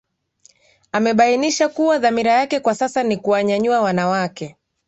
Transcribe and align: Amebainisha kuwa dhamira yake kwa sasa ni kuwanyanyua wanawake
Amebainisha 0.91 1.69
kuwa 1.69 1.97
dhamira 1.99 2.31
yake 2.33 2.59
kwa 2.59 2.75
sasa 2.75 3.03
ni 3.03 3.17
kuwanyanyua 3.17 3.81
wanawake 3.81 4.55